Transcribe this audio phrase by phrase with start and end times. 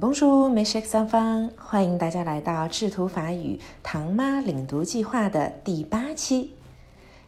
[0.00, 6.52] Bonjour, m e s h e c s a n f a n 欢迎大家来到智图法语唐妈领读计划的第八期。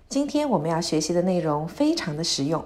[0.08, 2.64] 今天我们要学习的内容非常的实用，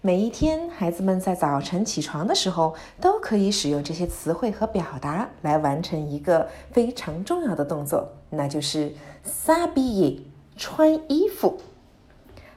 [0.00, 8.92] 每一天孩子们在早晨起床的时候都可以使用这些词汇和表达来完成一个非常重要的动作，那就是
[9.24, 10.22] s'habiller
[10.56, 11.56] 穿衣服。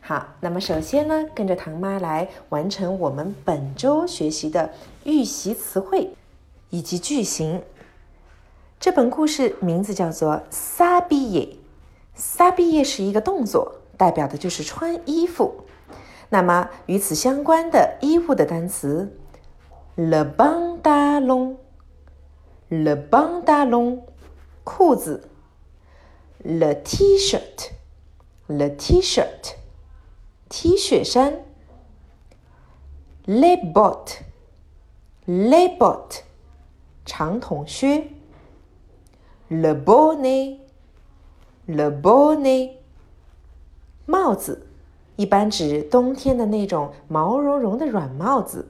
[0.01, 4.71] 好，那么首先呢，跟着唐妈来完成我们本周学习的
[5.03, 6.09] 预习词汇。
[6.69, 7.63] 以及句型。
[8.79, 11.41] 这本故事名字叫做《撒毕业》，
[12.15, 15.65] 撒毕业是一个动作，代表的就是穿衣服。
[16.29, 19.17] 那么与此相关的衣物的单词
[19.97, 21.57] ：le pantalon，le
[23.09, 23.99] pantalon，
[24.63, 25.27] 裤子
[26.45, 31.43] ；le t-shirt，le t-shirt，T 恤衫
[33.25, 36.21] ；le bot，le bot。
[37.09, 38.07] 长筒靴
[39.49, 42.73] ，le bonnet，le bonnet，
[44.05, 44.67] 帽子，
[45.15, 48.67] 一般指冬天的那种毛茸茸的软帽子。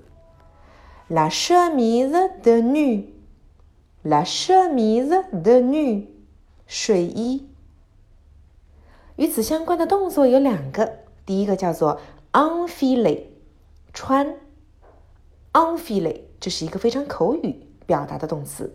[1.10, 6.06] la chemise de nuit，la chemise de nuit，
[6.66, 7.46] 睡衣。
[9.18, 12.00] 与此相关的动作有两个，第一个叫做
[12.32, 13.24] enfiler，
[13.92, 14.36] 穿
[15.52, 17.66] ，enfiler，这是一个非常口语。
[17.90, 18.72] 表达的动词，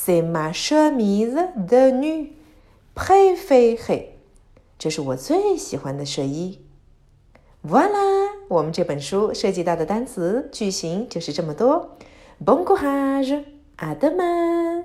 [0.07, 2.35] C'est ma chemise de nuit
[2.95, 4.11] préférée。
[4.79, 6.61] 这是我最喜欢的睡衣。
[7.67, 11.97] Voilà，我们这本书涉及到的单词句型就是这么多。
[12.39, 14.85] Bon courage，à demain。